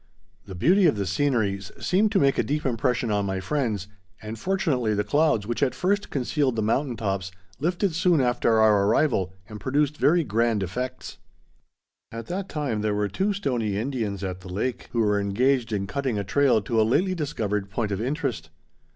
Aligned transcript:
The 0.47 0.55
beauty 0.55 0.87
of 0.87 0.95
the 0.95 1.05
scenery 1.05 1.61
seemed 1.79 2.11
to 2.13 2.19
make 2.19 2.39
a 2.39 2.43
deep 2.43 2.65
impression 2.65 3.11
on 3.11 3.23
my 3.23 3.39
friends, 3.39 3.87
and 4.19 4.39
fortunately 4.39 4.95
the 4.95 5.03
clouds 5.03 5.45
which 5.45 5.61
at 5.61 5.75
first 5.75 6.09
concealed 6.09 6.55
the 6.55 6.63
mountain 6.63 6.97
tops 6.97 7.31
lifted 7.59 7.93
soon 7.93 8.19
after 8.19 8.59
our 8.59 8.87
arrival 8.87 9.31
and 9.47 9.59
produced 9.61 9.97
very 9.97 10.23
grand 10.23 10.63
effects. 10.63 11.19
At 12.11 12.25
that 12.25 12.49
time 12.49 12.81
there 12.81 12.95
were 12.95 13.09
two 13.09 13.31
Stoney 13.31 13.77
Indians 13.77 14.23
at 14.23 14.39
the 14.41 14.49
lake, 14.51 14.89
who 14.91 15.01
were 15.01 15.19
engaged 15.21 15.71
in 15.71 15.85
cutting 15.85 16.17
a 16.17 16.23
trail 16.23 16.63
to 16.63 16.81
a 16.81 16.81
lately 16.81 17.13
discovered 17.13 17.69
point 17.69 17.91
of 17.91 18.01
interest. 18.01 18.49